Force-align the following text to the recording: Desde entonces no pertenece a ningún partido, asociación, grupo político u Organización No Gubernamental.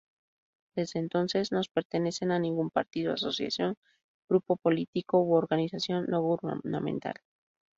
Desde 0.75 0.97
entonces 0.99 1.51
no 1.51 1.61
pertenece 1.71 2.25
a 2.25 2.39
ningún 2.39 2.71
partido, 2.71 3.13
asociación, 3.13 3.75
grupo 4.27 4.57
político 4.57 5.21
u 5.21 5.35
Organización 5.35 6.07
No 6.07 6.21
Gubernamental. 6.23 7.21